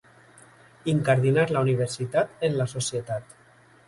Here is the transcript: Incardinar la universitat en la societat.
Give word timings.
Incardinar 0.93 1.43
la 1.51 1.63
universitat 1.67 2.33
en 2.49 2.57
la 2.63 2.67
societat. 2.73 3.37